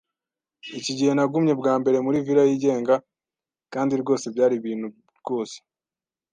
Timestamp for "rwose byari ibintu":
4.01-4.87